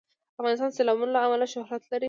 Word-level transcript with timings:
افغانستان 0.39 0.69
د 0.71 0.75
سیلابونه 0.77 1.11
له 1.15 1.19
امله 1.25 1.45
شهرت 1.53 1.83
لري. 1.91 1.99